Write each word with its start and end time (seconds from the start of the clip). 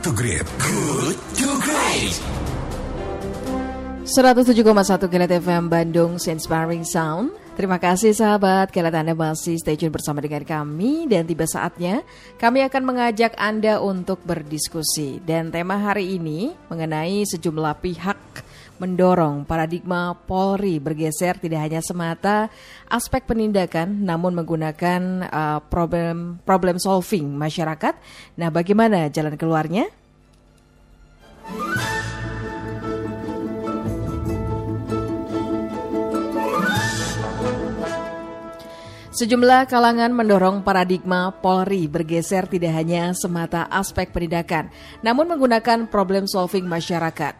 to 0.00 0.16
Great. 0.16 0.48
Good 0.56 1.16
to 1.44 1.48
Great. 1.60 2.16
107,1 4.08 4.64
Kilat 5.12 5.28
FM 5.28 5.68
Bandung 5.68 6.16
Inspiring 6.16 6.88
Sound 6.88 7.36
Terima 7.52 7.76
kasih 7.76 8.16
sahabat 8.16 8.72
Kilat 8.72 8.96
Anda 8.96 9.12
masih 9.12 9.60
stay 9.60 9.76
tune 9.76 9.92
bersama 9.92 10.24
dengan 10.24 10.40
kami 10.42 11.04
Dan 11.04 11.28
tiba 11.28 11.44
saatnya 11.44 12.00
kami 12.40 12.64
akan 12.64 12.82
mengajak 12.82 13.36
Anda 13.36 13.76
untuk 13.84 14.24
berdiskusi 14.24 15.20
Dan 15.20 15.52
tema 15.52 15.76
hari 15.76 16.16
ini 16.16 16.56
mengenai 16.72 17.20
sejumlah 17.28 17.76
pihak 17.84 18.18
mendorong 18.80 19.44
paradigma 19.44 20.16
Polri 20.16 20.80
bergeser 20.80 21.36
tidak 21.36 21.68
hanya 21.68 21.84
semata 21.84 22.48
aspek 22.88 23.28
penindakan 23.28 24.08
namun 24.08 24.32
menggunakan 24.32 25.28
uh, 25.28 25.60
problem 25.68 26.40
problem 26.48 26.80
solving 26.80 27.28
masyarakat. 27.36 27.94
Nah, 28.40 28.48
bagaimana 28.48 29.12
jalan 29.12 29.36
keluarnya? 29.36 29.99
Sejumlah 39.20 39.68
kalangan 39.68 40.16
mendorong 40.16 40.64
paradigma 40.64 41.28
Polri 41.28 41.84
bergeser 41.92 42.48
tidak 42.48 42.72
hanya 42.72 43.12
semata 43.12 43.68
aspek 43.68 44.08
penindakan, 44.16 44.72
namun 45.04 45.28
menggunakan 45.28 45.92
problem 45.92 46.24
solving 46.24 46.64
masyarakat. 46.64 47.36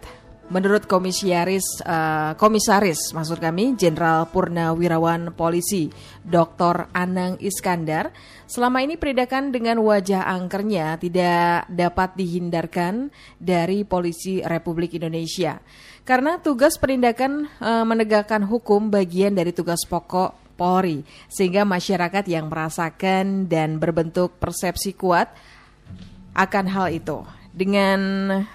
Menurut 0.53 0.85
komisaris, 0.85 1.65
uh, 1.81 2.37
komisaris 2.37 3.17
maksud 3.17 3.41
kami 3.41 3.81
Jenderal 3.81 4.29
Purnawirawan 4.29 5.33
Polisi 5.33 5.89
Dr. 6.21 6.93
Anang 6.93 7.41
Iskandar, 7.41 8.13
selama 8.45 8.85
ini 8.85 9.01
penindakan 9.01 9.49
dengan 9.49 9.81
wajah 9.81 10.29
angkernya 10.29 11.01
tidak 11.01 11.65
dapat 11.73 12.13
dihindarkan 12.13 13.09
dari 13.41 13.89
Polisi 13.89 14.45
Republik 14.45 15.01
Indonesia. 15.01 15.57
Karena 16.05 16.37
tugas 16.45 16.77
penindakan 16.77 17.49
uh, 17.57 17.89
menegakkan 17.89 18.45
hukum 18.45 18.93
bagian 18.93 19.33
dari 19.33 19.57
tugas 19.57 19.81
pokok 19.89 20.50
Polri, 20.61 21.01
sehingga 21.33 21.65
masyarakat 21.65 22.29
yang 22.29 22.53
merasakan 22.53 23.49
dan 23.49 23.81
berbentuk 23.81 24.37
persepsi 24.37 24.93
kuat 24.93 25.33
akan 26.37 26.69
hal 26.69 26.93
itu. 26.93 27.25
Dengan 27.57 28.01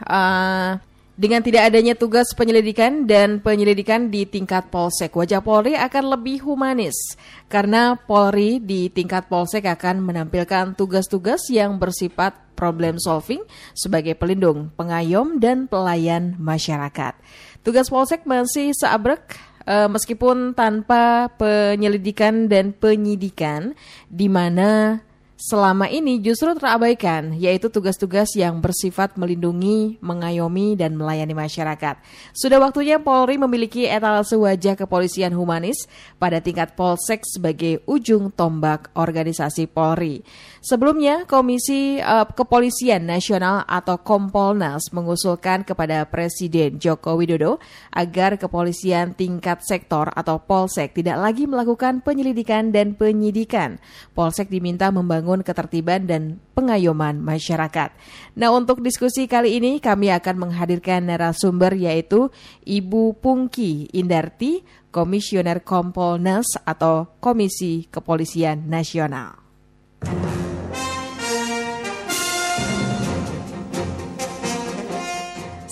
uh, 0.06 0.78
dengan 1.16 1.40
tidak 1.40 1.72
adanya 1.72 1.96
tugas 1.96 2.30
penyelidikan 2.36 3.08
dan 3.08 3.40
penyelidikan 3.40 4.12
di 4.12 4.28
tingkat 4.28 4.68
polsek, 4.68 5.16
wajah 5.16 5.40
Polri 5.40 5.74
akan 5.74 6.14
lebih 6.14 6.44
humanis 6.44 7.18
karena 7.48 7.96
Polri 7.96 8.60
di 8.60 8.92
tingkat 8.92 9.32
polsek 9.32 9.64
akan 9.64 10.04
menampilkan 10.04 10.76
tugas-tugas 10.76 11.48
yang 11.48 11.80
bersifat 11.80 12.36
problem 12.56 13.00
solving 13.00 13.44
sebagai 13.72 14.16
pelindung, 14.16 14.76
pengayom, 14.76 15.40
dan 15.40 15.72
pelayan 15.72 16.36
masyarakat. 16.40 17.16
Tugas 17.64 17.88
polsek 17.92 18.28
masih 18.28 18.72
seabrek 18.76 19.40
uh, 19.66 19.90
meskipun 19.92 20.54
tanpa 20.54 21.30
penyelidikan 21.36 22.48
dan 22.48 22.72
penyidikan 22.72 23.74
di 24.08 24.30
mana 24.32 25.02
selama 25.36 25.92
ini 25.92 26.24
justru 26.24 26.56
terabaikan, 26.56 27.36
yaitu 27.36 27.68
tugas-tugas 27.68 28.32
yang 28.40 28.64
bersifat 28.64 29.20
melindungi, 29.20 30.00
mengayomi, 30.00 30.80
dan 30.80 30.96
melayani 30.96 31.36
masyarakat. 31.36 32.00
Sudah 32.32 32.58
waktunya 32.64 33.04
Polri 33.04 33.36
memiliki 33.36 33.84
etalase 33.84 34.40
wajah 34.40 34.80
kepolisian 34.80 35.36
humanis 35.36 35.92
pada 36.16 36.40
tingkat 36.40 36.74
Polsek 36.80 37.28
sebagai 37.28 37.84
ujung 37.84 38.32
tombak 38.32 38.96
organisasi 38.96 39.68
Polri. 39.68 40.24
Sebelumnya, 40.64 41.28
Komisi 41.28 42.00
uh, 42.00 42.26
Kepolisian 42.26 43.06
Nasional 43.06 43.68
atau 43.68 44.02
Kompolnas 44.02 44.90
mengusulkan 44.96 45.68
kepada 45.68 46.08
Presiden 46.10 46.82
Joko 46.82 47.20
Widodo 47.20 47.62
agar 47.94 48.40
kepolisian 48.40 49.14
tingkat 49.14 49.62
sektor 49.62 50.10
atau 50.16 50.42
Polsek 50.42 50.96
tidak 50.96 51.22
lagi 51.22 51.46
melakukan 51.46 52.02
penyelidikan 52.02 52.74
dan 52.74 52.98
penyidikan. 52.98 53.78
Polsek 54.16 54.50
diminta 54.50 54.90
membangun 54.90 55.25
ketertiban 55.42 56.06
dan 56.06 56.38
pengayoman 56.54 57.18
masyarakat. 57.18 57.90
Nah, 58.38 58.54
untuk 58.54 58.86
diskusi 58.86 59.26
kali 59.26 59.58
ini 59.58 59.82
kami 59.82 60.14
akan 60.14 60.48
menghadirkan 60.48 61.10
narasumber 61.10 61.74
yaitu 61.74 62.30
Ibu 62.62 63.18
Pungki 63.18 63.90
Indarti, 63.98 64.62
Komisioner 64.94 65.66
Kompolnas 65.66 66.46
atau 66.62 67.18
Komisi 67.18 67.90
Kepolisian 67.90 68.70
Nasional. 68.70 69.42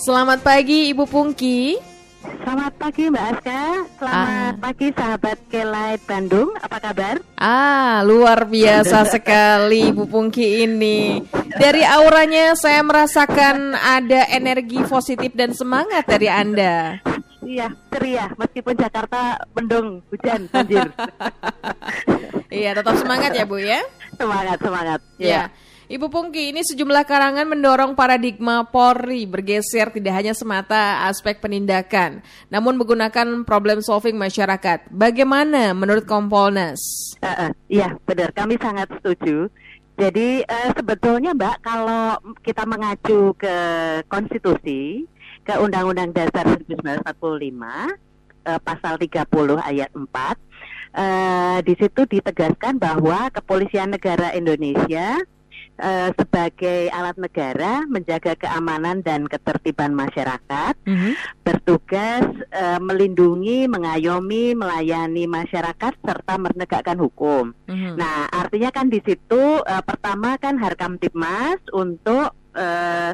Selamat 0.04 0.44
pagi 0.44 0.92
Ibu 0.92 1.08
Pungki. 1.08 1.93
Selamat 2.44 2.76
pagi 2.76 3.08
Mbak 3.08 3.24
Aska. 3.24 3.62
Selamat 3.96 4.52
ah. 4.52 4.60
pagi 4.60 4.86
sahabat 4.92 5.38
Kelait 5.48 6.00
Bandung. 6.04 6.52
Apa 6.60 6.76
kabar? 6.76 7.16
Ah, 7.40 8.04
luar 8.04 8.44
biasa 8.44 9.08
sekali 9.16 9.88
Ibu 9.88 10.04
Pungki 10.04 10.60
ini. 10.60 11.24
Dari 11.56 11.80
auranya 11.88 12.52
saya 12.52 12.84
merasakan 12.84 13.72
ada 13.72 14.28
energi 14.28 14.76
positif 14.84 15.32
dan 15.32 15.56
semangat 15.56 16.04
dari 16.04 16.28
Anda. 16.28 17.00
Iya, 17.40 17.72
ceria 17.88 18.28
meskipun 18.36 18.76
Jakarta 18.76 19.40
mendung, 19.56 20.04
hujan, 20.12 20.44
banjir. 20.52 20.92
iya, 22.60 22.76
tetap 22.76 23.00
semangat 23.00 23.32
ya 23.32 23.48
Bu 23.48 23.56
ya. 23.56 23.80
Semangat, 24.20 24.60
semangat. 24.60 25.00
Ya. 25.16 25.28
ya. 25.32 25.42
Ibu 25.94 26.10
Pungki, 26.10 26.50
ini 26.50 26.66
sejumlah 26.66 27.06
karangan 27.06 27.46
mendorong 27.46 27.94
paradigma 27.94 28.66
Polri 28.66 29.30
bergeser 29.30 29.94
tidak 29.94 30.18
hanya 30.18 30.34
semata 30.34 31.06
aspek 31.06 31.38
penindakan, 31.38 32.18
namun 32.50 32.74
menggunakan 32.74 33.46
problem 33.46 33.78
solving 33.78 34.18
masyarakat. 34.18 34.90
Bagaimana 34.90 35.70
menurut 35.70 36.02
Kompolnas? 36.02 36.82
Uh, 37.22 37.46
uh, 37.46 37.50
iya, 37.70 37.94
benar. 38.10 38.34
Kami 38.34 38.58
sangat 38.58 38.90
setuju. 38.90 39.46
Jadi 39.94 40.42
uh, 40.42 40.74
sebetulnya 40.74 41.30
Mbak, 41.30 41.62
kalau 41.62 42.18
kita 42.42 42.66
mengacu 42.66 43.30
ke 43.38 43.54
konstitusi, 44.10 45.06
ke 45.46 45.54
Undang-Undang 45.62 46.10
Dasar 46.10 46.58
1945, 46.58 47.06
uh, 47.06 48.58
pasal 48.66 48.98
30 48.98 49.30
ayat 49.62 49.94
4, 49.94 50.10
uh, 50.10 51.58
di 51.62 51.74
situ 51.78 52.02
ditegaskan 52.18 52.82
bahwa 52.82 53.30
kepolisian 53.30 53.94
negara 53.94 54.34
Indonesia 54.34 55.22
uh, 55.80 56.10
sebagai 56.14 56.90
alat 56.90 57.16
negara 57.18 57.82
menjaga 57.86 58.38
keamanan 58.38 59.00
dan 59.02 59.26
ketertiban 59.26 59.94
masyarakat, 59.94 60.74
mm 60.86 60.96
-hmm. 60.96 61.12
bertugas 61.42 62.24
uh, 62.54 62.78
melindungi, 62.78 63.66
mengayomi, 63.66 64.54
melayani 64.54 65.24
masyarakat 65.26 65.92
serta 66.02 66.34
menegakkan 66.38 66.98
hukum. 66.98 67.56
Mm 67.66 67.74
-hmm. 67.74 67.92
Nah, 67.98 68.30
artinya 68.30 68.70
kan 68.70 68.90
di 68.90 69.00
situ 69.02 69.62
uh, 69.62 69.82
pertama 69.82 70.38
kan 70.38 70.58
Harkam 70.60 70.98
Tipmas 70.98 71.58
untuk 71.74 72.34
uh, 72.54 73.12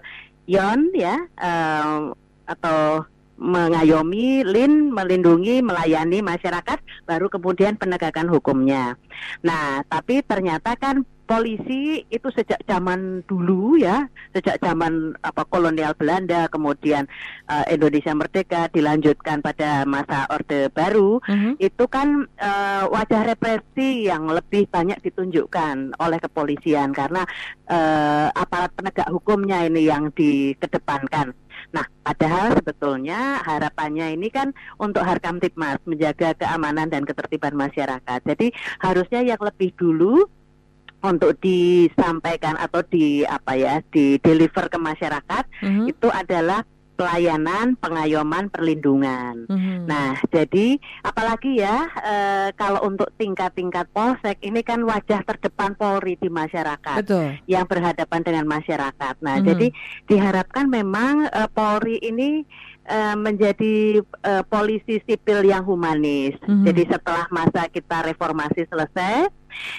Yon 0.51 0.91
ya 0.99 1.15
uh, 1.39 2.11
atau 2.51 3.07
mengayomi, 3.41 4.45
lin, 4.45 4.93
melindungi, 4.93 5.65
melayani 5.65 6.21
masyarakat, 6.21 6.77
baru 7.09 7.33
kemudian 7.33 7.81
penegakan 7.81 8.29
hukumnya. 8.29 9.01
Nah, 9.41 9.81
tapi 9.89 10.21
ternyata 10.21 10.77
kan 10.77 11.09
polisi 11.31 12.03
itu 12.11 12.27
sejak 12.35 12.59
zaman 12.67 13.23
dulu 13.31 13.79
ya, 13.79 14.11
sejak 14.35 14.59
zaman 14.59 15.15
apa 15.23 15.47
kolonial 15.47 15.95
Belanda, 15.95 16.51
kemudian 16.51 17.07
uh, 17.47 17.63
Indonesia 17.71 18.11
merdeka, 18.19 18.67
dilanjutkan 18.75 19.39
pada 19.39 19.87
masa 19.87 20.27
Orde 20.27 20.67
Baru, 20.75 21.23
uh 21.23 21.31
-huh. 21.31 21.55
itu 21.63 21.87
kan 21.87 22.27
uh, 22.35 22.91
wajah 22.91 23.31
represi 23.31 24.11
yang 24.11 24.27
lebih 24.27 24.67
banyak 24.67 24.99
ditunjukkan 25.07 25.95
oleh 26.03 26.19
kepolisian 26.19 26.91
karena 26.91 27.23
uh, 27.71 28.35
aparat 28.35 28.75
penegak 28.75 29.07
hukumnya 29.15 29.71
ini 29.71 29.87
yang 29.87 30.11
dikedepankan. 30.11 31.31
Nah, 31.71 31.87
padahal 32.03 32.59
sebetulnya 32.59 33.39
harapannya 33.47 34.19
ini 34.19 34.35
kan 34.35 34.51
untuk 34.83 35.07
Harkam 35.07 35.39
Tipmas 35.39 35.79
menjaga 35.87 36.35
keamanan 36.35 36.91
dan 36.91 37.07
ketertiban 37.07 37.55
masyarakat. 37.55 38.21
Jadi 38.27 38.51
harusnya 38.83 39.23
yang 39.23 39.39
lebih 39.39 39.71
dulu 39.79 40.27
untuk 41.01 41.37
disampaikan 41.41 42.57
atau 42.61 42.85
di 42.85 43.25
apa 43.25 43.57
ya 43.57 43.75
di 43.89 44.21
deliver 44.21 44.69
ke 44.69 44.79
masyarakat 44.79 45.45
mm-hmm. 45.65 45.87
itu 45.89 46.09
adalah 46.13 46.65
pelayanan, 47.01 47.81
pengayoman, 47.81 48.53
perlindungan. 48.53 49.49
Mm-hmm. 49.49 49.89
Nah, 49.89 50.21
jadi 50.29 50.77
apalagi 51.01 51.57
ya 51.57 51.89
e, 51.97 52.17
kalau 52.61 52.85
untuk 52.85 53.09
tingkat-tingkat 53.17 53.89
polsek 53.97 54.37
ini 54.45 54.61
kan 54.61 54.85
wajah 54.85 55.25
terdepan 55.25 55.73
Polri 55.81 56.21
di 56.21 56.29
masyarakat 56.29 57.01
Betul. 57.01 57.41
yang 57.49 57.65
berhadapan 57.65 58.21
dengan 58.21 58.45
masyarakat. 58.45 59.15
Nah, 59.25 59.41
mm-hmm. 59.41 59.49
jadi 59.49 59.67
diharapkan 60.13 60.69
memang 60.69 61.25
e, 61.33 61.41
Polri 61.49 61.97
ini 62.05 62.45
uh, 62.91 63.17
menjadi 63.17 64.03
uh, 64.27 64.43
polisi 64.47 64.99
sipil 65.07 65.47
yang 65.47 65.63
humanis. 65.65 66.37
Mm-hmm. 66.45 66.65
Jadi 66.67 66.83
setelah 66.91 67.27
masa 67.31 67.71
kita 67.71 68.07
reformasi 68.13 68.67
selesai, 68.67 69.31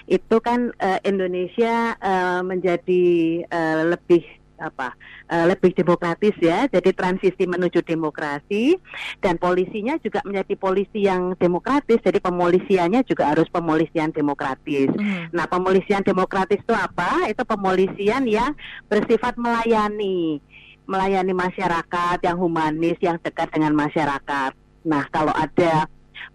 itu 0.07 0.35
kan 0.43 0.73
uh, 0.79 0.99
Indonesia 1.05 1.95
uh, 1.99 2.41
menjadi 2.41 3.05
uh, 3.49 3.95
lebih 3.95 4.41
apa 4.61 4.93
uh, 5.33 5.45
lebih 5.49 5.73
demokratis 5.73 6.37
ya. 6.37 6.69
Jadi 6.69 6.93
transisi 6.93 7.43
menuju 7.49 7.81
demokrasi 7.81 8.77
dan 9.19 9.41
polisinya 9.41 9.97
juga 9.97 10.21
menjadi 10.23 10.53
polisi 10.55 11.09
yang 11.09 11.33
demokratis. 11.35 11.99
Jadi 11.99 12.21
pemolisiannya 12.21 13.01
juga 13.03 13.33
harus 13.33 13.49
pemolisian 13.49 14.13
demokratis. 14.13 14.93
Mm. 14.93 15.33
Nah, 15.33 15.49
pemolisian 15.49 16.05
demokratis 16.05 16.61
itu 16.61 16.75
apa? 16.77 17.27
Itu 17.27 17.41
pemolisian 17.43 18.29
yang 18.29 18.53
bersifat 18.85 19.35
melayani 19.35 20.39
melayani 20.85 21.33
masyarakat 21.33 22.17
yang 22.21 22.37
humanis, 22.37 22.97
yang 23.01 23.17
dekat 23.21 23.49
dengan 23.53 23.73
masyarakat. 23.73 24.51
Nah, 24.81 25.05
kalau 25.13 25.31
ada 25.31 25.85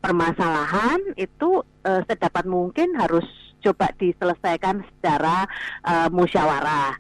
permasalahan 0.01 1.01
itu 1.17 1.63
uh, 1.87 2.03
sedapat 2.07 2.45
mungkin 2.47 2.95
harus 2.99 3.25
coba 3.65 3.91
diselesaikan 3.99 4.85
secara 4.87 5.49
uh, 5.83 6.09
musyawarah 6.13 6.95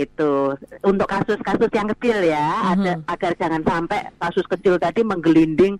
itu 0.00 0.56
untuk 0.88 1.04
kasus-kasus 1.04 1.68
yang 1.76 1.84
kecil 1.92 2.24
ya 2.24 2.48
mm-hmm. 2.48 2.80
ada 2.80 2.92
agar 3.12 3.32
jangan 3.36 3.60
sampai 3.60 4.08
kasus 4.16 4.46
kecil 4.48 4.80
tadi 4.80 5.04
menggelinding 5.04 5.76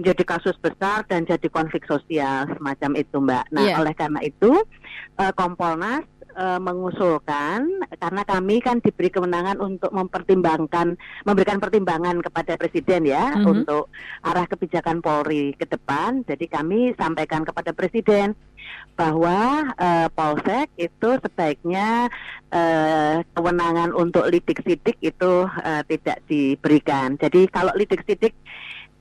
menjadi 0.00 0.24
kasus 0.24 0.56
besar 0.64 1.04
dan 1.04 1.28
jadi 1.28 1.44
konflik 1.52 1.84
sosial 1.84 2.48
semacam 2.56 2.90
itu 2.96 3.16
mbak. 3.20 3.44
Nah 3.52 3.64
yeah. 3.68 3.76
oleh 3.76 3.92
karena 3.92 4.20
itu 4.24 4.64
uh, 5.20 5.32
Kompolnas 5.36 6.08
uh, 6.36 6.60
mengusulkan 6.62 7.66
karena 7.98 8.22
kami 8.26 8.62
kan 8.62 8.78
diberi 8.78 9.10
kewenangan 9.10 9.58
untuk 9.58 9.90
mempertimbangkan 9.90 10.94
memberikan 11.26 11.58
pertimbangan 11.58 12.22
kepada 12.22 12.58
presiden 12.60 13.06
ya 13.08 13.34
mm 13.34 13.40
-hmm. 13.40 13.50
untuk 13.50 13.90
arah 14.22 14.46
kebijakan 14.46 15.00
Polri 15.00 15.54
ke 15.56 15.66
depan. 15.66 16.22
Jadi 16.26 16.46
kami 16.46 16.92
sampaikan 16.98 17.42
kepada 17.42 17.72
presiden 17.72 18.36
bahwa 18.94 19.72
uh, 19.80 20.08
Polsek 20.12 20.68
itu 20.76 21.10
sebaiknya 21.24 22.12
uh, 22.52 23.24
kewenangan 23.32 23.96
untuk 23.96 24.28
lidik 24.28 24.60
sidik 24.60 25.00
itu 25.00 25.48
uh, 25.48 25.82
tidak 25.88 26.20
diberikan. 26.28 27.16
Jadi 27.16 27.48
kalau 27.48 27.72
lidik 27.72 28.04
sidik 28.04 28.36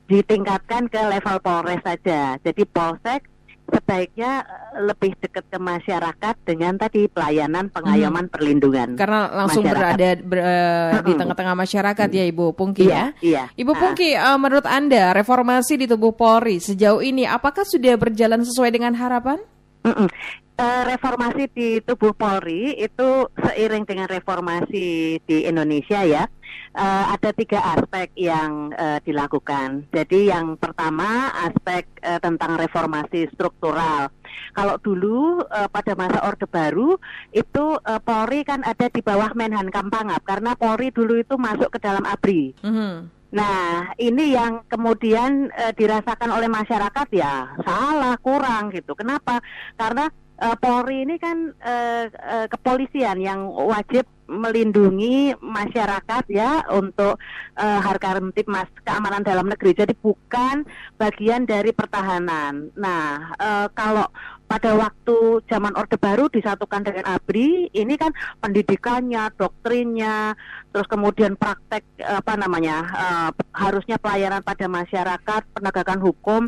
ditingkatkan 0.09 0.89
ke 0.89 0.97
level 0.97 1.37
Polres 1.43 1.83
saja. 1.85 2.39
Jadi 2.41 2.65
Polsek 2.65 3.38
sebaiknya 3.71 4.31
eh, 4.45 4.81
lebih 4.85 5.11
dekat 5.21 5.45
ke 5.49 5.59
masyarakat 5.61 6.35
dengan 6.45 6.73
tadi 6.75 7.05
pelayanan 7.09 7.69
pengayoman 7.69 8.25
hmm. 8.27 8.33
perlindungan. 8.33 8.89
Karena 8.97 9.29
langsung 9.31 9.63
masyarakat. 9.65 9.95
berada 9.95 10.09
ber, 10.25 10.39
uh, 10.41 10.91
di 11.05 11.13
tengah-tengah 11.15 11.55
masyarakat 11.55 12.07
ya 12.09 12.23
Ibu 12.29 12.45
Pungki 12.57 12.85
iya, 12.89 12.93
ya. 12.93 13.05
Iya. 13.21 13.43
Ibu 13.55 13.73
Pungki, 13.77 14.13
uh, 14.17 14.39
menurut 14.41 14.67
Anda 14.67 15.15
reformasi 15.15 15.79
di 15.79 15.85
tubuh 15.85 16.13
Polri 16.13 16.59
sejauh 16.59 16.99
ini 16.99 17.23
apakah 17.23 17.63
sudah 17.63 17.95
berjalan 17.95 18.43
sesuai 18.43 18.69
dengan 18.73 18.93
harapan? 18.97 19.39
Mm 19.85 19.95
-mm 19.95 20.09
reformasi 20.59 21.47
di 21.55 21.69
tubuh 21.79 22.11
Polri 22.11 22.75
itu 22.75 23.31
seiring 23.31 23.87
dengan 23.87 24.11
reformasi 24.11 25.17
di 25.23 25.37
Indonesia 25.47 26.03
ya 26.03 26.27
uh, 26.75 27.05
ada 27.15 27.29
tiga 27.33 27.59
aspek 27.77 28.11
yang 28.17 28.73
uh, 28.75 28.99
dilakukan. 29.01 29.87
Jadi 29.93 30.29
yang 30.29 30.59
pertama 30.59 31.31
aspek 31.47 31.87
uh, 32.03 32.19
tentang 32.21 32.59
reformasi 32.59 33.29
struktural. 33.33 34.11
Kalau 34.53 34.75
dulu 34.81 35.41
uh, 35.41 35.69
pada 35.69 35.93
masa 35.97 36.21
Orde 36.25 36.45
Baru 36.45 36.97
itu 37.33 37.65
uh, 37.79 38.01
Polri 38.01 38.45
kan 38.45 38.61
ada 38.65 38.89
di 38.89 39.01
bawah 39.01 39.33
Menhan 39.33 39.73
Kampangap 39.73 40.21
karena 40.25 40.53
Polri 40.53 40.93
dulu 40.93 41.17
itu 41.17 41.37
masuk 41.37 41.77
ke 41.77 41.79
dalam 41.81 42.05
ABRI. 42.05 42.53
Mm 42.61 42.73
-hmm. 42.73 42.93
Nah, 43.29 43.93
ini 44.01 44.33
yang 44.33 44.65
kemudian 44.65 45.53
uh, 45.53 45.73
dirasakan 45.77 46.33
oleh 46.33 46.49
masyarakat 46.49 47.07
ya 47.13 47.53
salah, 47.61 48.17
kurang 48.17 48.73
gitu. 48.73 48.97
Kenapa? 48.97 49.37
Karena 49.77 50.09
uh, 50.39 50.55
Polri 50.57 51.03
ini 51.03 51.19
kan 51.19 51.51
uh, 51.59 52.05
uh, 52.09 52.47
kepolisian 52.47 53.19
yang 53.19 53.45
wajib 53.51 54.07
melindungi 54.29 55.33
masyarakat 55.41 56.23
ya 56.29 56.61
untuk 56.69 57.17
uh, 57.57 57.79
harga 57.81 58.21
rentip 58.21 58.45
mas 58.45 58.69
keamanan 58.85 59.25
dalam 59.25 59.49
negeri. 59.49 59.73
Jadi 59.73 59.93
bukan 59.97 60.63
bagian 61.01 61.49
dari 61.49 61.73
pertahanan. 61.73 62.69
Nah, 62.77 63.33
uh, 63.41 63.67
kalau 63.73 64.05
pada 64.49 64.73
waktu 64.73 65.45
zaman 65.45 65.77
Orde 65.77 65.97
Baru 65.97 66.25
disatukan 66.25 66.81
dengan 66.81 67.05
ABRI, 67.05 67.69
ini 67.69 67.93
kan 67.97 68.09
pendidikannya, 68.41 69.29
doktrinnya, 69.37 70.33
terus 70.73 70.89
kemudian 70.89 71.37
praktek 71.37 71.85
apa 72.01 72.33
namanya 72.33 72.77
uh, 72.89 73.29
harusnya 73.53 74.01
pelayanan 74.01 74.41
pada 74.41 74.65
masyarakat, 74.65 75.41
penegakan 75.53 76.01
hukum 76.01 76.41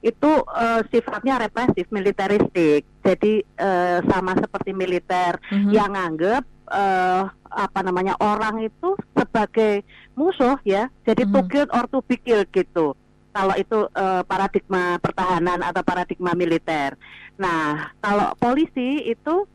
itu 0.00 0.30
uh, 0.48 0.80
sifatnya 0.88 1.44
represif, 1.44 1.88
militeristik. 1.92 2.88
Jadi 3.02 3.42
uh, 3.58 3.98
sama 4.06 4.38
seperti 4.38 4.70
militer 4.70 5.38
mm 5.50 5.58
-hmm. 5.58 5.72
yang 5.74 5.92
anggap 5.94 6.46
uh, 6.70 7.26
apa 7.52 7.80
namanya 7.84 8.16
orang 8.22 8.64
itu 8.64 8.96
sebagai 9.12 9.82
musuh 10.16 10.56
ya, 10.62 10.88
jadi 11.04 11.26
mm 11.26 11.30
-hmm. 11.34 11.44
to 11.44 11.50
kill 11.50 11.68
or 11.74 11.84
to 11.90 11.98
be 12.06 12.16
killed 12.16 12.48
gitu 12.54 12.96
kalau 13.32 13.54
itu 13.56 13.88
uh, 13.96 14.22
paradigma 14.28 15.00
pertahanan 15.00 15.64
atau 15.64 15.80
paradigma 15.80 16.36
militer. 16.36 16.94
Nah, 17.40 17.90
kalau 18.04 18.36
polisi 18.36 19.08
itu 19.08 19.48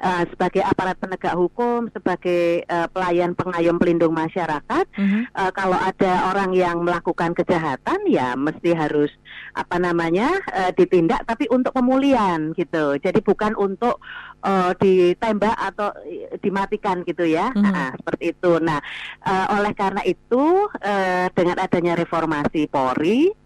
uh, 0.00 0.24
sebagai 0.32 0.62
aparat 0.64 0.96
penegak 0.96 1.36
hukum, 1.36 1.90
sebagai 1.92 2.64
uh, 2.70 2.88
pelayan 2.88 3.36
pengayom 3.36 3.76
pelindung 3.76 4.14
masyarakat, 4.16 4.86
mm-hmm. 4.96 5.22
uh, 5.36 5.50
kalau 5.52 5.76
ada 5.76 6.32
orang 6.32 6.54
yang 6.56 6.80
melakukan 6.80 7.36
kejahatan, 7.36 8.06
ya 8.08 8.32
mesti 8.38 8.72
harus 8.72 9.12
apa 9.52 9.76
namanya 9.76 10.40
uh, 10.52 10.70
ditindak, 10.72 11.26
tapi 11.28 11.50
untuk 11.52 11.76
pemulihan 11.76 12.56
gitu. 12.56 12.96
Jadi 12.96 13.20
bukan 13.20 13.52
untuk 13.58 14.00
uh, 14.46 14.72
ditembak 14.80 15.56
atau 15.56 15.92
dimatikan 16.40 17.04
gitu 17.04 17.28
ya, 17.28 17.52
mm-hmm. 17.52 17.72
nah, 17.72 17.90
seperti 17.98 18.32
itu. 18.32 18.52
Nah, 18.62 18.80
uh, 19.26 19.46
oleh 19.60 19.72
karena 19.76 20.00
itu 20.08 20.70
uh, 20.70 21.26
dengan 21.36 21.60
adanya 21.60 21.98
reformasi 21.98 22.70
Polri 22.70 23.41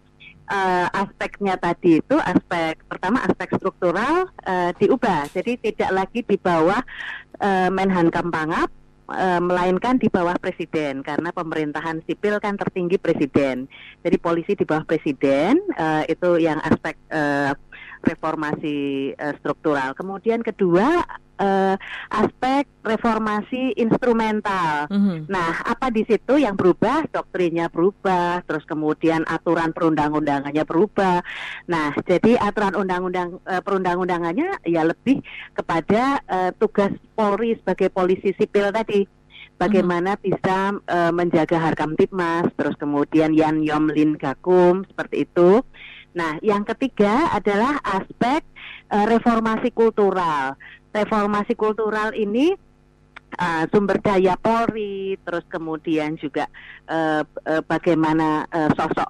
uh, 0.47 0.87
aspeknya 0.91 1.59
tadi 1.59 1.99
itu 1.99 2.15
aspek 2.17 2.79
pertama 2.87 3.23
aspek 3.23 3.53
struktural 3.55 4.31
uh, 4.47 4.71
diubah. 4.75 5.29
Jadi 5.31 5.59
tidak 5.61 5.91
lagi 5.93 6.19
di 6.23 6.37
bawah 6.39 6.81
uh, 7.39 7.69
Menhan 7.69 8.09
Kampangap 8.11 8.71
melainkan 9.39 9.95
di 9.95 10.11
bawah 10.11 10.35
presiden. 10.35 10.99
Karena 10.99 11.31
pemerintahan 11.31 12.03
sipil 12.03 12.43
kan 12.43 12.59
tertinggi 12.59 12.99
presiden. 12.99 13.63
Jadi 14.03 14.19
polisi 14.19 14.51
di 14.51 14.67
bawah 14.67 14.83
presiden 14.83 15.63
uh, 15.79 16.03
itu 16.11 16.35
yang 16.43 16.59
aspek 16.59 16.99
uh, 17.15 17.55
reformasi 18.03 19.15
uh, 19.15 19.31
struktural. 19.39 19.95
Kemudian 19.95 20.43
kedua 20.43 21.07
uh, 21.39 21.75
aspek 22.11 22.67
reformasi 22.83 23.75
instrumental. 23.77 24.87
Mm 24.89 24.99
-hmm. 25.01 25.17
Nah, 25.27 25.51
apa 25.65 25.89
di 25.89 26.03
situ 26.07 26.39
yang 26.39 26.55
berubah? 26.55 27.07
Doktrinnya 27.09 27.67
berubah, 27.69 28.43
terus 28.45 28.63
kemudian 28.65 29.25
aturan 29.27 29.71
perundang-undangannya 29.73 30.63
berubah. 30.63 31.21
Nah, 31.69 31.93
jadi 32.05 32.37
aturan 32.39 32.75
undang-undang 32.77 33.41
uh, 33.45 33.61
perundang-undangannya 33.61 34.63
ya 34.67 34.81
lebih 34.85 35.21
kepada 35.53 36.21
uh, 36.27 36.51
tugas 36.55 36.93
Polri 37.17 37.57
sebagai 37.57 37.89
polisi 37.89 38.29
sipil 38.37 38.69
tadi 38.69 39.09
bagaimana 39.57 40.15
hmm. 40.15 40.21
bisa 40.21 40.57
uh, 40.77 41.11
menjaga 41.11 41.57
harkam 41.57 41.97
tipmas, 41.97 42.47
terus 42.55 42.77
kemudian 42.77 43.33
yan 43.33 43.65
yom 43.65 43.89
lin 43.89 44.15
gakum 44.15 44.85
seperti 44.87 45.25
itu. 45.25 45.65
Nah, 46.17 46.41
yang 46.41 46.65
ketiga 46.65 47.29
adalah 47.29 47.77
aspek 47.85 48.41
uh, 48.89 49.05
reformasi 49.05 49.69
kultural 49.69 50.57
reformasi 50.93 51.53
kultural 51.53 52.15
ini 52.15 52.55
uh, 53.35 53.63
sumber 53.69 53.99
daya 53.99 54.39
Polri, 54.39 55.19
terus 55.21 55.43
kemudian 55.51 56.15
juga 56.15 56.47
uh, 56.87 57.21
uh, 57.23 57.61
bagaimana 57.67 58.47
uh, 58.47 58.69
sosok 58.73 59.09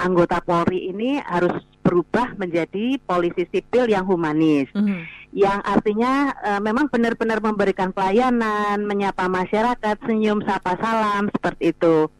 anggota 0.00 0.40
Polri 0.40 0.88
ini 0.88 1.20
harus 1.20 1.62
berubah 1.84 2.36
menjadi 2.36 3.00
polisi 3.00 3.48
sipil 3.48 3.88
yang 3.88 4.04
humanis, 4.04 4.68
mm 4.76 4.82
-hmm. 4.84 5.00
yang 5.32 5.58
artinya 5.64 6.36
uh, 6.44 6.60
memang 6.60 6.92
benar-benar 6.92 7.40
memberikan 7.40 7.96
pelayanan, 7.96 8.84
menyapa 8.84 9.24
masyarakat, 9.24 9.96
senyum, 10.04 10.44
sapa, 10.44 10.76
salam 10.76 11.32
seperti 11.32 11.72
itu. 11.72 12.12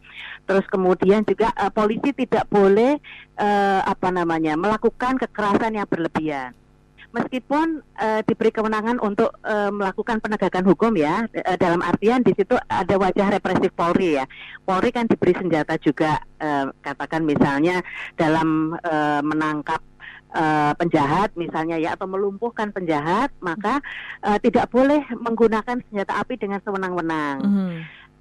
Terus 0.49 0.65
kemudian 0.65 1.21
juga 1.21 1.53
uh, 1.53 1.69
polisi 1.69 2.09
tidak 2.17 2.49
boleh 2.49 2.97
uh, 3.37 3.81
apa 3.85 4.09
namanya 4.09 4.57
melakukan 4.57 5.21
kekerasan 5.21 5.77
yang 5.77 5.85
berlebihan 5.85 6.57
meskipun 7.09 7.81
uh, 7.97 8.21
diberi 8.25 8.53
kewenangan 8.53 9.01
untuk 9.01 9.33
uh, 9.41 9.73
melakukan 9.73 10.21
penegakan 10.21 10.65
hukum 10.65 10.93
ya 10.93 11.25
uh, 11.25 11.57
dalam 11.57 11.81
artian 11.81 12.21
di 12.21 12.37
situ 12.37 12.53
ada 12.69 12.95
wajah 13.01 13.33
represif 13.33 13.73
Polri 13.73 14.21
ya 14.21 14.25
Polri 14.61 14.93
kan 14.93 15.09
diberi 15.09 15.33
senjata 15.33 15.75
juga 15.81 16.21
uh, 16.37 16.69
katakan 16.85 17.25
misalnya 17.25 17.81
dalam 18.13 18.77
uh, 18.77 19.21
menangkap 19.25 19.81
uh, 20.33 20.73
penjahat 20.77 21.33
misalnya 21.33 21.81
ya 21.81 21.97
atau 21.97 22.05
melumpuhkan 22.05 22.69
penjahat 22.69 23.33
maka 23.41 23.81
uh, 24.21 24.37
tidak 24.37 24.69
boleh 24.69 25.01
menggunakan 25.17 25.81
senjata 25.89 26.13
api 26.21 26.37
dengan 26.37 26.61
sewenang-wenang. 26.61 27.37
Mm. 27.41 27.77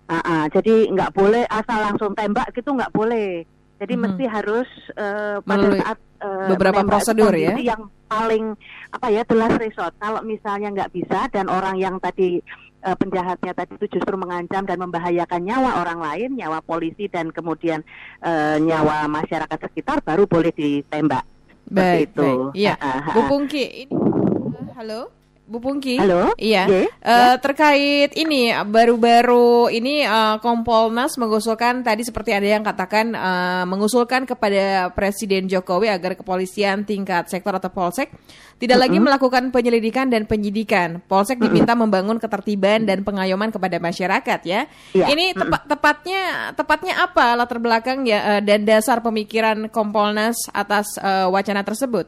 Uh, 0.09 0.17
uh, 0.17 0.45
jadi 0.49 0.89
nggak 0.89 1.13
boleh 1.13 1.45
asal 1.53 1.85
langsung 1.85 2.17
tembak 2.17 2.49
gitu 2.57 2.73
nggak 2.73 2.93
boleh. 2.97 3.45
Jadi 3.79 3.95
hmm. 3.95 4.03
mesti 4.03 4.25
harus 4.27 4.69
uh, 4.99 5.39
pada 5.43 5.63
Melalui 5.63 5.79
saat 5.79 5.99
uh, 6.23 6.49
beberapa 6.51 6.81
prosedur 6.83 7.31
ya 7.35 7.55
yang 7.55 7.87
paling 8.11 8.59
apa 8.91 9.07
ya 9.15 9.23
jelas 9.23 9.55
resort. 9.59 9.95
Kalau 10.03 10.21
misalnya 10.27 10.75
nggak 10.75 10.91
bisa 10.91 11.31
dan 11.31 11.47
orang 11.47 11.79
yang 11.79 12.03
tadi 12.03 12.43
uh, 12.83 12.97
penjahatnya 12.99 13.55
tadi 13.55 13.79
itu 13.79 13.87
justru 13.99 14.15
mengancam 14.19 14.67
dan 14.67 14.79
membahayakan 14.83 15.41
nyawa 15.47 15.71
orang 15.87 16.01
lain, 16.03 16.31
nyawa 16.35 16.59
polisi 16.63 17.07
dan 17.07 17.31
kemudian 17.31 17.87
uh, 18.27 18.59
nyawa 18.59 19.07
masyarakat 19.07 19.59
sekitar 19.71 20.03
baru 20.03 20.27
boleh 20.27 20.51
ditembak. 20.51 21.23
Baik, 21.69 22.17
itu. 22.17 22.23
baik. 22.25 22.57
Iya. 22.57 22.75
Bu 23.13 23.21
Pungki, 23.29 23.87
ini 23.87 24.73
halo. 24.75 25.18
Bu 25.49 25.65
Pungki. 25.65 25.97
Halo. 25.97 26.37
Iya. 26.37 26.69
Yeah. 26.69 26.69
Uh, 26.69 26.85
yeah. 27.09 27.35
Terkait 27.41 28.13
ini 28.21 28.53
baru-baru 28.53 29.73
ini 29.73 30.05
uh, 30.05 30.37
Kompolnas 30.45 31.17
mengusulkan 31.17 31.81
tadi 31.81 32.05
seperti 32.05 32.37
ada 32.37 32.45
yang 32.45 32.61
katakan 32.61 33.17
uh, 33.17 33.65
mengusulkan 33.65 34.29
kepada 34.29 34.93
Presiden 34.93 35.49
Jokowi 35.49 35.89
agar 35.89 36.21
kepolisian 36.21 36.85
tingkat 36.85 37.33
sektor 37.33 37.57
atau 37.57 37.73
polsek 37.73 38.13
tidak 38.61 38.77
uh 38.77 38.85
-uh. 38.85 38.93
lagi 38.93 38.99
melakukan 39.01 39.49
penyelidikan 39.49 40.13
dan 40.13 40.29
penyidikan. 40.29 41.01
Polsek 41.09 41.41
diminta 41.41 41.73
uh 41.73 41.81
-uh. 41.81 41.83
membangun 41.89 42.21
ketertiban 42.21 42.85
dan 42.85 43.01
pengayoman 43.01 43.49
kepada 43.49 43.81
masyarakat 43.81 44.41
ya. 44.45 44.69
Yeah. 44.93 45.09
Ini 45.09 45.33
tepa 45.33 45.65
tepatnya 45.65 46.53
tepatnya 46.53 46.95
apa 47.09 47.41
latar 47.41 47.57
belakang 47.57 48.05
ya 48.05 48.37
uh, 48.37 48.41
dan 48.45 48.69
dasar 48.69 49.01
pemikiran 49.01 49.73
Kompolnas 49.73 50.37
atas 50.53 51.01
uh, 51.01 51.33
wacana 51.33 51.65
tersebut? 51.65 52.05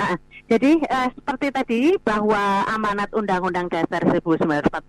Uh, 0.00 0.16
jadi 0.50 0.82
uh, 0.82 1.08
seperti 1.14 1.46
tadi 1.54 1.80
bahwa 2.02 2.66
amanat 2.66 3.14
Undang-Undang 3.14 3.70
Dasar 3.70 4.02
1945 4.02 4.82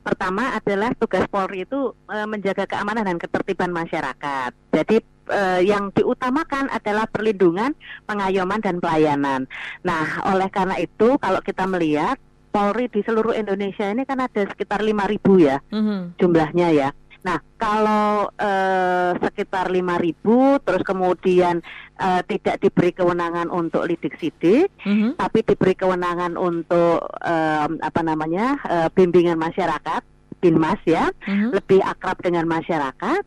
pertama 0.00 0.56
adalah 0.56 0.96
tugas 0.96 1.28
Polri 1.28 1.68
itu 1.68 1.92
uh, 2.08 2.24
menjaga 2.24 2.64
keamanan 2.64 3.04
dan 3.04 3.20
ketertiban 3.20 3.68
masyarakat. 3.68 4.56
Jadi 4.72 5.04
uh, 5.28 5.60
yang 5.60 5.92
diutamakan 5.92 6.72
adalah 6.72 7.04
perlindungan, 7.04 7.76
pengayoman 8.08 8.64
dan 8.64 8.80
pelayanan. 8.80 9.44
Nah, 9.84 10.24
oleh 10.24 10.48
karena 10.48 10.80
itu 10.80 11.20
kalau 11.20 11.44
kita 11.44 11.68
melihat 11.68 12.16
Polri 12.48 12.88
di 12.88 13.04
seluruh 13.04 13.36
Indonesia 13.36 13.84
ini 13.92 14.08
kan 14.08 14.24
ada 14.24 14.42
sekitar 14.48 14.80
5.000 14.80 15.20
ya 15.36 15.60
mm 15.68 15.82
-hmm. 15.84 16.00
jumlahnya 16.16 16.68
ya. 16.72 16.88
Nah, 17.26 17.42
kalau 17.58 18.30
uh, 18.30 19.10
sekitar 19.18 19.66
5.000 19.66 20.62
terus 20.62 20.82
kemudian 20.86 21.58
uh, 21.98 22.22
tidak 22.22 22.62
diberi 22.62 22.94
kewenangan 22.94 23.50
untuk 23.50 23.82
lidik 23.82 24.14
sidik, 24.22 24.70
mm 24.86 24.94
-hmm. 24.94 25.10
tapi 25.18 25.42
diberi 25.42 25.74
kewenangan 25.74 26.38
untuk 26.38 27.02
uh, 27.02 27.66
apa 27.66 28.00
namanya? 28.06 28.54
Uh, 28.62 28.88
bimbingan 28.94 29.34
masyarakat, 29.42 30.06
binmas 30.38 30.78
ya, 30.86 31.10
mm 31.26 31.34
-hmm. 31.34 31.50
lebih 31.58 31.82
akrab 31.82 32.22
dengan 32.22 32.46
masyarakat, 32.46 33.22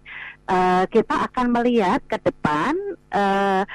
uh, 0.47 0.83
kita 0.87 1.15
akan 1.27 1.51
melihat 1.51 1.99
ke 2.07 2.15
depan 2.23 2.71
uh, 3.11 3.67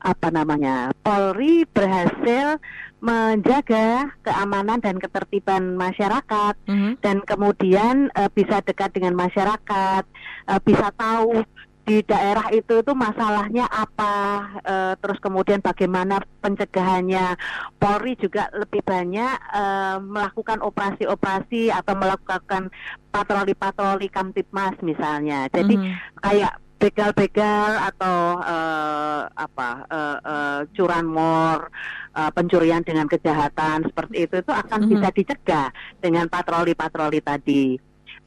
apa 0.00 0.28
namanya? 0.32 0.90
Polri 1.04 1.68
berhasil 1.68 2.56
menjaga 3.00 4.12
keamanan 4.20 4.80
dan 4.84 5.00
ketertiban 5.00 5.76
masyarakat 5.76 6.54
mm 6.68 6.76
-hmm. 6.76 6.92
dan 7.00 7.16
kemudian 7.24 8.12
uh, 8.12 8.28
bisa 8.28 8.60
dekat 8.60 8.92
dengan 8.92 9.16
masyarakat, 9.16 10.04
uh, 10.52 10.60
bisa 10.60 10.92
tahu 10.92 11.40
di 11.88 12.04
daerah 12.04 12.52
itu 12.52 12.84
itu 12.84 12.92
masalahnya 12.92 13.64
apa, 13.66 14.14
uh, 14.62 14.94
terus 15.00 15.16
kemudian 15.18 15.64
bagaimana 15.64 16.20
pencegahannya. 16.44 17.34
Polri 17.80 18.14
juga 18.20 18.52
lebih 18.52 18.84
banyak 18.84 19.36
uh, 19.50 19.96
melakukan 19.98 20.60
operasi-operasi 20.60 21.72
atau 21.72 21.94
melakukan 21.96 22.68
patroli-patroli 23.10 24.12
kamtipmas 24.12 24.76
misalnya. 24.84 25.48
Jadi 25.50 25.74
mm 25.74 25.82
-hmm. 25.82 26.20
kayak 26.20 26.54
begal-begal 26.80 27.92
atau 27.92 28.40
uh, 28.40 29.28
apa 29.28 29.70
uh, 29.92 30.18
uh, 30.24 30.60
curanmor 30.72 31.68
uh, 32.16 32.30
pencurian 32.32 32.80
dengan 32.80 33.04
kejahatan 33.04 33.84
seperti 33.84 34.24
itu 34.24 34.40
itu 34.40 34.48
akan 34.48 34.78
mm 34.80 34.84
-hmm. 34.88 34.92
bisa 34.96 35.08
dicegah 35.12 35.68
dengan 36.00 36.24
patroli-patroli 36.32 37.20
tadi. 37.20 37.76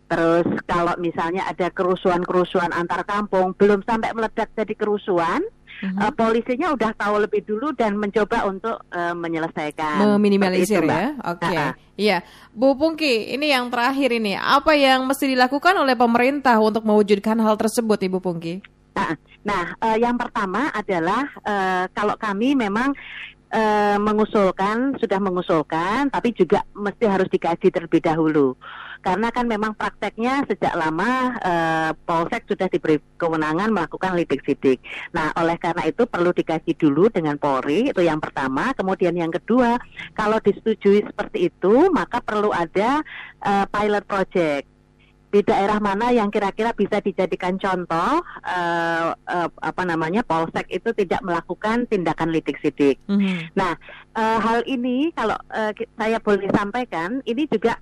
Terus 0.05 0.45
kalau 0.69 0.93
misalnya 1.01 1.49
ada 1.49 1.73
kerusuhan-kerusuhan 1.73 2.69
antar 2.69 3.01
kampung 3.09 3.57
belum 3.57 3.81
sampai 3.81 4.13
meledak 4.13 4.53
jadi 4.53 4.77
kerusuan, 4.77 5.41
mm-hmm. 5.83 5.99
uh, 5.99 6.13
polisinya 6.15 6.71
udah 6.71 6.95
tahu 6.95 7.15
lebih 7.27 7.43
dulu 7.43 7.75
dan 7.75 7.99
mencoba 7.99 8.47
untuk 8.47 8.79
uh, 8.95 9.11
menyelesaikan. 9.11 9.99
Meminimalisir 10.15 10.79
ya. 10.87 11.19
Oke. 11.27 11.51
Okay. 11.51 11.75
Iya, 11.93 12.25
Bu 12.49 12.73
Pungki, 12.73 13.35
ini 13.35 13.53
yang 13.53 13.69
terakhir 13.69 14.15
ini, 14.15 14.33
apa 14.33 14.73
yang 14.73 15.05
mesti 15.05 15.29
dilakukan 15.29 15.77
oleh 15.77 15.93
pemerintah 15.93 16.57
untuk 16.57 16.81
mewujudkan 16.81 17.37
hal 17.37 17.53
tersebut, 17.53 18.01
Ibu 18.01 18.17
Pungki? 18.17 18.65
Nah, 18.97 19.13
nah 19.45 19.63
uh, 19.77 19.97
yang 19.99 20.17
pertama 20.17 20.73
adalah 20.73 21.29
uh, 21.45 21.85
kalau 21.93 22.17
kami 22.17 22.57
memang 22.57 22.97
uh, 23.53 23.97
mengusulkan, 24.01 24.97
sudah 24.97 25.19
mengusulkan, 25.21 26.09
tapi 26.09 26.33
juga 26.33 26.65
mesti 26.73 27.05
harus 27.05 27.29
dikaji 27.29 27.69
terlebih 27.69 28.01
dahulu. 28.01 28.57
Karena 29.03 29.27
kan 29.35 29.45
memang 29.45 29.75
prakteknya 29.75 30.47
sejak 30.47 30.71
lama 30.79 31.35
uh, 31.43 31.91
Polsek 32.07 32.47
sudah 32.47 32.71
diberi 32.71 33.03
kewenangan 33.19 33.69
melakukan 33.69 34.15
lidik 34.15 34.41
sidik. 34.47 34.79
Nah, 35.11 35.35
oleh 35.35 35.59
karena 35.59 35.83
itu 35.83 36.07
perlu 36.07 36.31
dikaji 36.31 36.73
dulu 36.79 37.11
dengan 37.11 37.35
Polri, 37.35 37.91
itu 37.91 37.99
yang 37.99 38.23
pertama. 38.23 38.71
Kemudian 38.71 39.13
yang 39.19 39.29
kedua, 39.29 39.75
kalau 40.15 40.39
disetujui 40.39 41.03
seperti 41.03 41.51
itu, 41.51 41.91
maka 41.91 42.23
perlu 42.23 42.55
ada 42.55 43.03
uh, 43.43 43.67
pilot 43.67 44.07
project 44.07 44.71
di 45.33 45.41
daerah 45.41 45.81
mana 45.81 46.13
yang 46.13 46.29
kira-kira 46.29 46.77
bisa 46.77 47.01
dijadikan 47.01 47.57
contoh 47.57 48.21
uh, 48.45 49.17
uh, 49.17 49.49
apa 49.49 49.81
namanya 49.81 50.21
polsek 50.21 50.69
itu 50.69 50.93
tidak 50.93 51.25
melakukan 51.25 51.89
tindakan 51.89 52.29
lidik 52.29 52.61
sidik. 52.61 53.01
Mm 53.09 53.17
-hmm. 53.17 53.37
Nah 53.57 53.73
uh, 54.13 54.37
hal 54.37 54.61
ini 54.69 55.09
kalau 55.17 55.33
uh, 55.49 55.73
saya 55.97 56.21
boleh 56.21 56.45
sampaikan 56.53 57.25
ini 57.25 57.49
juga 57.49 57.81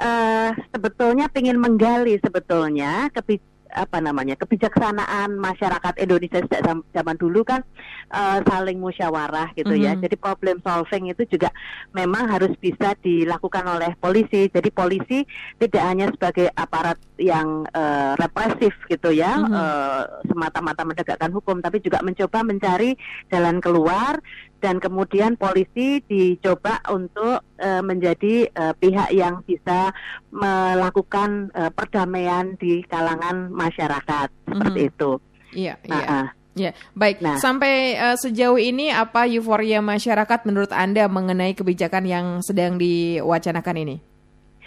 uh, 0.00 0.50
sebetulnya 0.72 1.28
ingin 1.34 1.58
menggali 1.58 2.16
sebetulnya 2.22 3.10
kebijakan 3.12 3.52
apa 3.72 3.98
namanya 4.04 4.36
kebijaksanaan 4.36 5.40
masyarakat 5.40 5.96
Indonesia 5.96 6.44
sejak 6.44 6.84
zaman 6.92 7.16
dulu 7.16 7.40
kan 7.42 7.64
uh, 8.12 8.44
saling 8.44 8.76
musyawarah 8.76 9.50
gitu 9.56 9.72
mm 9.72 9.76
-hmm. 9.76 9.86
ya. 9.88 9.90
Mm-hmm. 9.96 10.04
Jadi 10.04 10.16
problem 10.20 10.56
solving 10.60 11.04
itu 11.08 11.24
juga 11.26 11.48
memang 11.96 12.28
harus 12.28 12.52
bisa 12.60 12.92
dilakukan 13.00 13.64
oleh 13.64 13.96
polisi. 13.96 14.52
Jadi 14.52 14.68
polisi 14.68 15.24
tidak 15.56 15.82
hanya 15.82 16.06
sebagai 16.12 16.52
aparat 16.52 17.00
yang 17.22 17.62
uh, 17.70 18.18
represif 18.18 18.74
gitu 18.90 19.14
ya, 19.14 19.38
mm 19.38 19.46
-hmm. 19.46 19.54
uh, 19.54 20.02
semata-mata 20.26 20.82
menegakkan 20.82 21.30
hukum, 21.30 21.62
tapi 21.62 21.78
juga 21.78 22.02
mencoba 22.02 22.42
mencari 22.42 22.98
jalan 23.30 23.62
keluar 23.62 24.18
dan 24.58 24.82
kemudian 24.82 25.38
polisi 25.38 26.02
dicoba 26.06 26.82
untuk 26.90 27.46
uh, 27.62 27.82
menjadi 27.82 28.50
uh, 28.54 28.74
pihak 28.74 29.14
yang 29.14 29.46
bisa 29.46 29.94
melakukan 30.34 31.50
uh, 31.54 31.70
perdamaian 31.70 32.58
di 32.58 32.82
kalangan 32.90 33.50
masyarakat 33.54 34.28
mm 34.28 34.38
-hmm. 34.42 34.50
seperti 34.50 34.80
itu. 34.90 35.10
Iya, 35.52 35.74
nah, 35.86 36.02
iya. 36.02 36.06
Uh, 36.10 36.28
Ya, 36.52 36.76
baik. 36.92 37.24
Nah, 37.24 37.40
Sampai 37.40 37.96
uh, 37.96 38.12
sejauh 38.12 38.60
ini 38.60 38.92
apa 38.92 39.24
euforia 39.24 39.80
masyarakat 39.80 40.44
menurut 40.44 40.68
Anda 40.68 41.08
mengenai 41.08 41.56
kebijakan 41.56 42.04
yang 42.04 42.26
sedang 42.44 42.76
diwacanakan 42.76 43.76
ini? 43.80 43.96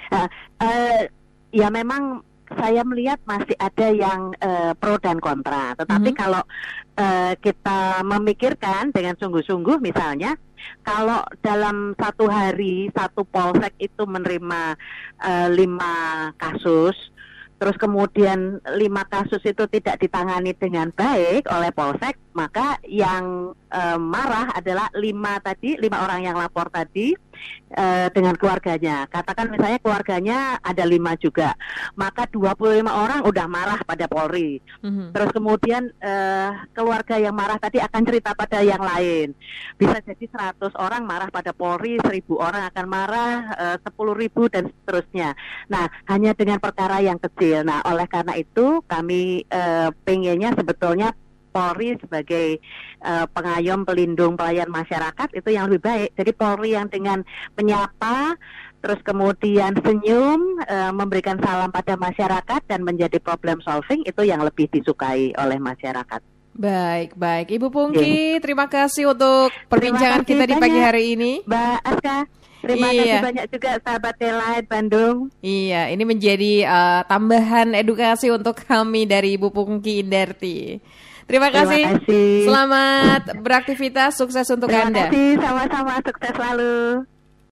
Uh, 0.10 0.26
uh, 0.66 1.02
ya 1.54 1.70
memang 1.70 2.26
saya 2.54 2.86
melihat 2.86 3.18
masih 3.26 3.58
ada 3.58 3.88
yang 3.90 4.30
uh, 4.38 4.78
pro 4.78 5.02
dan 5.02 5.18
kontra. 5.18 5.74
Tetapi 5.74 6.10
mm 6.10 6.16
-hmm. 6.16 6.22
kalau 6.22 6.44
uh, 6.98 7.34
kita 7.42 8.06
memikirkan 8.06 8.94
dengan 8.94 9.18
sungguh-sungguh, 9.18 9.82
misalnya 9.82 10.38
kalau 10.86 11.26
dalam 11.42 11.94
satu 11.98 12.30
hari 12.30 12.90
satu 12.94 13.26
polsek 13.26 13.74
itu 13.82 14.06
menerima 14.06 14.78
uh, 15.22 15.48
lima 15.50 15.94
kasus, 16.38 16.94
terus 17.58 17.76
kemudian 17.82 18.62
lima 18.78 19.06
kasus 19.10 19.42
itu 19.46 19.66
tidak 19.70 19.98
ditangani 20.02 20.54
dengan 20.54 20.94
baik 20.94 21.50
oleh 21.50 21.72
polsek, 21.74 22.18
maka 22.38 22.78
yang 22.86 23.58
uh, 23.74 23.98
marah 23.98 24.54
adalah 24.54 24.90
lima 24.94 25.42
tadi, 25.42 25.78
lima 25.82 26.06
orang 26.06 26.30
yang 26.30 26.38
lapor 26.38 26.70
tadi 26.70 27.18
uh, 27.74 28.08
dengan 28.12 28.36
keluarganya. 28.38 29.06
Katakan 29.10 29.52
misalnya 29.52 29.80
keluarganya 29.82 30.40
ada 30.62 30.84
lima 30.86 31.18
juga, 31.18 31.54
maka 31.98 32.28
25 32.30 32.86
orang 32.86 33.20
udah 33.26 33.46
marah 33.50 33.80
pada 33.84 34.06
Polri. 34.06 34.60
Mm-hmm. 34.84 35.08
Terus 35.12 35.30
kemudian 35.34 35.84
uh, 36.02 36.66
keluarga 36.72 37.16
yang 37.20 37.36
marah 37.36 37.58
tadi 37.60 37.82
akan 37.82 38.02
cerita 38.06 38.32
pada 38.34 38.62
yang 38.62 38.82
lain. 38.82 39.34
Bisa 39.76 40.00
jadi 40.02 40.26
100 40.56 40.76
orang 40.78 41.04
marah 41.04 41.30
pada 41.30 41.52
Polri, 41.52 42.00
1000 42.00 42.24
orang 42.38 42.64
akan 42.72 42.86
marah, 42.88 43.34
sepuluh 43.82 44.14
ribu 44.16 44.48
dan 44.48 44.68
seterusnya. 44.70 45.34
Nah, 45.68 45.90
hanya 46.08 46.38
dengan 46.38 46.62
perkara 46.62 47.02
yang 47.02 47.18
kecil. 47.18 47.66
Nah, 47.66 47.82
oleh 47.86 48.06
karena 48.10 48.34
itu 48.38 48.82
kami 48.86 49.44
uh, 49.50 49.90
pengennya 50.06 50.54
sebetulnya 50.56 51.14
Polri 51.56 51.96
sebagai 51.96 52.60
uh, 53.00 53.24
pengayom 53.32 53.88
pelindung 53.88 54.36
pelayan 54.36 54.68
masyarakat 54.68 55.32
itu 55.32 55.56
yang 55.56 55.72
lebih 55.72 55.88
baik. 55.88 56.10
Jadi 56.20 56.32
Polri 56.36 56.76
yang 56.76 56.92
dengan 56.92 57.24
menyapa 57.56 58.36
terus 58.84 59.00
kemudian 59.02 59.74
senyum 59.80 60.60
uh, 60.68 60.92
memberikan 60.92 61.40
salam 61.40 61.72
pada 61.72 61.96
masyarakat 61.96 62.62
dan 62.68 62.84
menjadi 62.84 63.18
problem 63.24 63.64
solving 63.64 64.04
itu 64.04 64.22
yang 64.28 64.44
lebih 64.44 64.68
disukai 64.68 65.32
oleh 65.40 65.58
masyarakat. 65.58 66.20
Baik, 66.56 67.20
baik. 67.20 67.52
Ibu 67.52 67.68
Pungki, 67.68 68.38
yeah. 68.38 68.40
terima 68.40 68.72
kasih 68.72 69.12
untuk 69.12 69.52
perbincangan 69.68 70.24
kita 70.24 70.48
di 70.48 70.56
pagi 70.56 70.80
hari 70.80 71.04
ini. 71.16 71.32
Mbak 71.44 71.78
Aska. 71.84 72.18
Terima 72.66 72.90
Iya. 72.90 72.98
kasih 72.98 73.26
banyak 73.30 73.46
juga 73.54 73.72
sahabat 73.86 74.16
Delight 74.18 74.66
Bandung. 74.66 75.30
Iya, 75.46 75.94
ini 75.94 76.02
menjadi 76.02 76.54
uh, 76.66 77.02
tambahan 77.06 77.78
edukasi 77.78 78.34
untuk 78.34 78.58
kami 78.66 79.06
dari 79.06 79.38
Ibu 79.38 79.54
Pungki 79.54 80.02
Indarti. 80.02 80.82
Terima 81.26 81.50
Terima 81.50 81.66
kasih. 81.66 81.84
kasih. 82.06 82.30
Selamat 82.46 83.22
beraktivitas, 83.42 84.12
sukses 84.14 84.46
untuk 84.54 84.70
Terima 84.70 84.94
Anda. 84.94 85.10
kasih, 85.10 85.28
sama-sama 85.42 85.94
sukses 86.06 86.32
selalu. 86.38 86.76